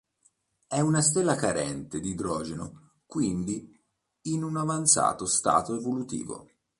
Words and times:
È 0.67 0.79
una 0.79 1.03
stella 1.03 1.35
carente 1.35 1.99
di 1.99 2.09
idrogeno, 2.13 2.93
quindi 3.05 3.71
in 4.23 4.41
un 4.41 4.57
avanzato 4.57 5.27
stato 5.27 5.75
evolutivo. 5.75 6.47